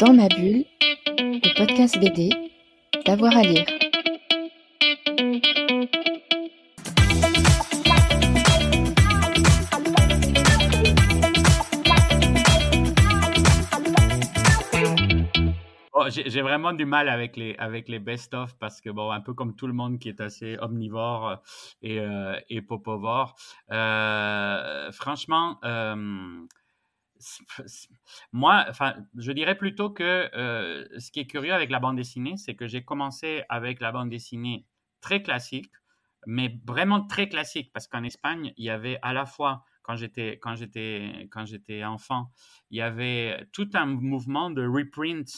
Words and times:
Dans 0.00 0.14
ma 0.14 0.28
bulle, 0.28 0.64
le 1.18 1.58
podcast 1.58 2.00
BD, 2.00 2.30
d'avoir 3.04 3.36
à 3.36 3.42
lire. 3.42 3.66
Oh, 15.92 16.04
j'ai 16.08 16.40
vraiment 16.40 16.72
du 16.72 16.86
mal 16.86 17.10
avec 17.10 17.36
les, 17.36 17.54
avec 17.56 17.90
les 17.90 17.98
best-of 17.98 18.56
parce 18.58 18.80
que, 18.80 18.88
bon, 18.88 19.10
un 19.10 19.20
peu 19.20 19.34
comme 19.34 19.54
tout 19.54 19.66
le 19.66 19.74
monde 19.74 19.98
qui 19.98 20.08
est 20.08 20.22
assez 20.22 20.56
omnivore 20.62 21.28
euh, 21.28 21.36
et, 21.82 22.00
euh, 22.00 22.40
et 22.48 22.62
popovore, 22.62 23.36
euh, 23.70 24.90
franchement, 24.92 25.58
euh, 25.62 26.46
moi, 28.32 28.64
enfin, 28.68 28.94
je 29.16 29.32
dirais 29.32 29.56
plutôt 29.56 29.90
que 29.90 30.30
euh, 30.34 30.86
ce 30.98 31.10
qui 31.10 31.20
est 31.20 31.26
curieux 31.26 31.52
avec 31.52 31.70
la 31.70 31.80
bande 31.80 31.96
dessinée, 31.96 32.36
c'est 32.36 32.54
que 32.54 32.66
j'ai 32.66 32.84
commencé 32.84 33.42
avec 33.48 33.80
la 33.80 33.92
bande 33.92 34.10
dessinée 34.10 34.66
très 35.00 35.22
classique, 35.22 35.70
mais 36.26 36.58
vraiment 36.66 37.06
très 37.06 37.28
classique 37.28 37.72
parce 37.72 37.86
qu'en 37.86 38.04
Espagne, 38.04 38.52
il 38.56 38.64
y 38.64 38.70
avait 38.70 38.98
à 39.02 39.12
la 39.12 39.26
fois, 39.26 39.64
quand 39.82 39.96
j'étais, 39.96 40.38
enfant, 41.84 42.30
il 42.70 42.78
y 42.78 42.82
avait 42.82 43.46
tout 43.52 43.68
un 43.74 43.86
mouvement 43.86 44.50
de 44.50 44.66
reprint 44.66 45.28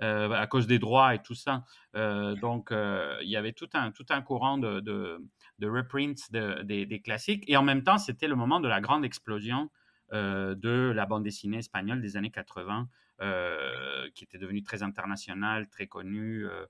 euh, 0.00 0.30
à 0.30 0.46
cause 0.46 0.68
des 0.68 0.78
droits 0.78 1.14
et 1.16 1.22
tout 1.22 1.34
ça. 1.34 1.64
Euh, 1.96 2.36
donc, 2.36 2.70
il 2.72 3.28
y 3.28 3.36
avait 3.36 3.52
tout 3.52 3.68
un, 3.74 3.90
tout 3.90 4.06
un 4.10 4.22
courant 4.22 4.56
de, 4.58 5.20
reprints 5.60 6.30
de- 6.30 6.62
des, 6.62 6.86
des 6.86 7.00
classiques. 7.00 7.44
Et 7.48 7.56
en 7.56 7.62
même 7.62 7.82
temps, 7.82 7.98
c'était 7.98 8.28
le 8.28 8.36
moment 8.36 8.60
de 8.60 8.68
la 8.68 8.80
grande 8.80 9.04
explosion 9.04 9.70
euh, 10.12 10.54
de 10.54 10.92
la 10.94 11.06
bande 11.06 11.24
dessinée 11.24 11.58
espagnole 11.58 12.00
des 12.00 12.16
années 12.16 12.30
80, 12.30 12.88
euh, 13.20 14.08
qui 14.14 14.24
était 14.24 14.38
devenue 14.38 14.62
très 14.62 14.82
internationale, 14.82 15.68
très 15.68 15.86
connue. 15.86 16.46
euh, 16.46 16.66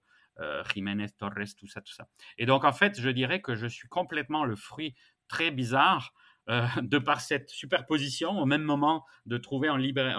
Jiménez, 0.73 1.09
Torres, 1.19 1.35
tout 1.59 1.67
ça, 1.67 1.81
tout 1.81 1.93
ça. 1.93 2.07
Et 2.37 2.47
donc, 2.47 2.65
en 2.65 2.73
fait, 2.73 3.01
je 3.01 3.11
dirais 3.11 3.41
que 3.41 3.57
je 3.57 3.67
suis 3.67 3.89
complètement 3.89 4.45
le 4.45 4.55
fruit 4.55 4.95
très 5.27 5.51
bizarre 5.51 6.15
de 6.81 6.99
par 6.99 7.21
cette 7.21 7.51
superposition 7.51 8.39
au 8.41 8.47
même 8.47 8.63
moment 8.63 9.05
de 9.27 9.37
trouver 9.37 9.69
en 9.69 9.77
libra- 9.77 10.15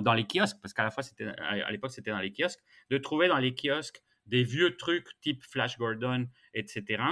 dans 0.00 0.14
les 0.14 0.26
kiosques, 0.26 0.56
parce 0.62 0.72
qu'à 0.72 0.82
la 0.82 0.90
fois 0.90 1.02
c'était 1.02 1.26
à 1.26 1.70
l'époque 1.70 1.90
c'était 1.90 2.10
dans 2.10 2.20
les 2.20 2.32
kiosques, 2.32 2.60
de 2.88 2.96
trouver 2.96 3.28
dans 3.28 3.36
les 3.36 3.54
kiosques 3.54 4.02
des 4.26 4.44
vieux 4.44 4.76
trucs 4.76 5.08
type 5.20 5.42
Flash 5.44 5.76
Gordon, 5.76 6.26
etc., 6.54 7.02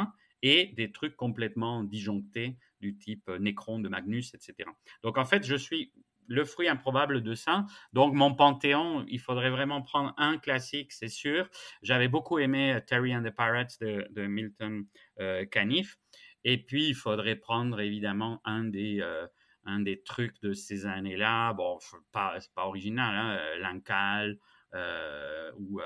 et 0.42 0.66
des 0.76 0.90
trucs 0.90 1.16
complètement 1.16 1.84
disjonctés 1.84 2.58
du 2.80 2.96
type 2.98 3.28
euh, 3.28 3.38
Necron 3.38 3.78
de 3.78 3.88
Magnus, 3.88 4.34
etc. 4.34 4.68
Donc 5.02 5.18
en 5.18 5.24
fait, 5.24 5.44
je 5.44 5.56
suis 5.56 5.92
le 6.28 6.44
fruit 6.44 6.68
improbable 6.68 7.22
de 7.22 7.34
ça. 7.34 7.66
Donc 7.92 8.14
mon 8.14 8.34
panthéon, 8.34 9.04
il 9.08 9.20
faudrait 9.20 9.50
vraiment 9.50 9.82
prendre 9.82 10.14
un 10.16 10.38
classique, 10.38 10.92
c'est 10.92 11.08
sûr. 11.08 11.48
J'avais 11.82 12.08
beaucoup 12.08 12.38
aimé 12.38 12.74
euh, 12.74 12.80
Terry 12.80 13.14
and 13.14 13.22
the 13.22 13.34
Pirates 13.34 13.78
de, 13.80 14.26
Milton 14.26 14.86
euh, 15.20 15.44
Caniff. 15.46 15.98
Et 16.44 16.58
puis, 16.58 16.88
il 16.88 16.94
faudrait 16.94 17.36
prendre 17.36 17.80
évidemment 17.80 18.40
un 18.44 18.64
des, 18.64 19.00
euh, 19.00 19.26
un 19.64 19.80
des 19.80 20.02
trucs 20.02 20.40
de 20.42 20.54
ces 20.54 20.86
années-là. 20.86 21.52
Bon, 21.52 21.78
pas, 22.10 22.40
c'est 22.40 22.52
pas 22.52 22.66
original, 22.66 23.14
hein, 23.14 23.58
L'Incal 23.60 24.38
ou 25.58 25.80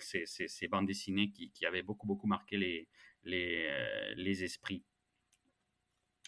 ces 0.00 0.68
bandes 0.68 0.86
dessinées 0.86 1.30
qui, 1.30 1.50
qui 1.50 1.64
avaient 1.64 1.82
beaucoup, 1.82 2.06
beaucoup 2.06 2.26
marqué 2.26 2.58
les, 2.58 2.88
les, 3.28 3.66
euh, 3.68 4.14
les 4.16 4.44
esprits. 4.44 4.84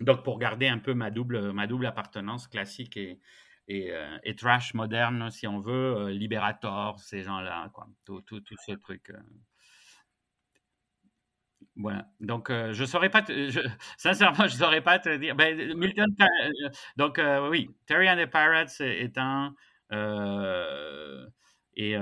Donc, 0.01 0.25
pour 0.25 0.39
garder 0.39 0.69
un 0.69 0.79
peu 0.79 0.95
ma 0.95 1.11
double, 1.11 1.53
ma 1.53 1.67
double 1.67 1.87
appartenance 1.87 2.49
classique 2.49 2.97
et, 2.97 3.21
et, 3.69 3.93
euh, 3.93 4.19
trash 4.37 4.73
moderne, 4.75 5.31
si 5.31 5.47
on 5.47 5.61
veut, 5.61 5.73
euh, 5.97 6.11
Liberator, 6.11 6.99
ces 6.99 7.23
gens-là. 7.23 7.71
Tout, 8.05 8.23
tout, 8.23 8.41
tout 8.41 8.57
ce 8.67 8.73
truc. 8.73 9.11
euh, 9.11 9.19
voilà. 11.77 12.07
Donc, 12.21 12.51
je 12.51 12.85
saurais 12.85 13.11
pas, 13.11 13.23
te- 13.23 13.51
je- 13.51 13.61
sincèrement, 13.97 14.47
je 14.49 14.55
saurais 14.57 14.83
pas 14.83 14.99
te 14.99 15.17
dire. 15.17 15.35
Ben, 15.37 15.75
Milton, 15.77 16.15
donc 16.97 17.21
oui, 17.51 17.71
Terry 17.87 18.09
and 18.11 18.17
the 18.17 18.31
Pirates 18.31 18.81
est 18.81 19.17
un 19.19 19.55
euh, 19.93 21.27
et 21.75 21.97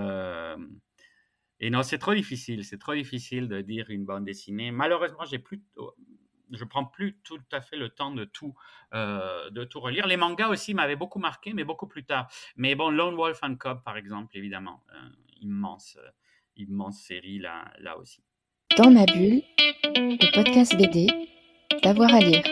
et 1.60 1.70
non, 1.70 1.82
c'est 1.82 1.98
trop 1.98 2.14
difficile. 2.14 2.64
C'est 2.64 2.78
trop 2.78 2.94
difficile 2.94 3.48
de 3.48 3.60
dire 3.60 3.90
une 3.90 4.04
bande 4.04 4.24
dessinée. 4.24 4.70
Malheureusement, 4.70 5.24
j'ai 5.24 5.38
plus, 5.38 5.62
je 6.52 6.64
prends 6.64 6.84
plus 6.84 7.18
tout 7.24 7.40
à 7.52 7.60
fait 7.60 7.76
le 7.76 7.88
temps 7.88 8.12
de 8.12 8.24
tout 8.24 8.54
euh, 8.94 9.50
de 9.50 9.64
tout 9.64 9.80
relire. 9.80 10.06
Les 10.06 10.16
mangas 10.16 10.48
aussi 10.48 10.74
m'avaient 10.74 10.96
beaucoup 10.96 11.18
marqué, 11.18 11.52
mais 11.52 11.64
beaucoup 11.64 11.86
plus 11.86 12.04
tard. 12.04 12.28
Mais 12.56 12.74
bon, 12.74 12.90
Lone 12.90 13.16
Wolf 13.16 13.40
and 13.42 13.56
Cub, 13.56 13.82
par 13.82 13.96
exemple, 13.96 14.36
évidemment, 14.36 14.82
euh, 14.94 15.08
immense, 15.40 15.98
euh, 16.00 16.08
immense 16.56 17.00
série 17.00 17.38
là, 17.38 17.70
là 17.78 17.98
aussi. 17.98 18.22
Dans 18.76 18.90
ma 18.90 19.06
bulle, 19.06 19.42
le 19.94 20.34
podcast 20.34 20.76
BD, 20.76 21.08
d'avoir 21.82 22.14
à 22.14 22.20
lire. 22.20 22.44